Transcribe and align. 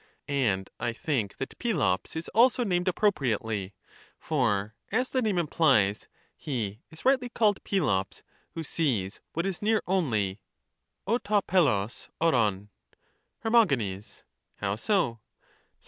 And 0.27 0.67
I 0.79 0.93
peiops. 0.93 0.97
think 0.99 1.37
that 1.37 1.59
Peiops 1.59 2.15
is 2.15 2.27
also 2.29 2.63
named 2.63 2.87
appropriately; 2.87 3.75
for, 4.17 4.73
as 4.91 5.11
the 5.11 5.21
name 5.21 5.37
implies, 5.37 6.07
he 6.35 6.81
is 6.89 7.05
rightly 7.05 7.29
called 7.29 7.63
Peiops 7.63 8.23
who 8.55 8.63
sees 8.63 9.21
what 9.33 9.45
is 9.45 9.61
near 9.61 9.83
only 9.85 10.31
(6 10.31 10.39
to, 10.39 10.41
neXag 10.41 11.43
bpCbv). 12.23 12.53
Her. 13.43 14.23
How 14.55 14.75
so? 14.75 15.19